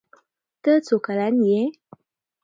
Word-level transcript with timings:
ته 0.63 0.71
څو 0.85 0.95
کلن 1.05 1.35
يي 1.49 1.61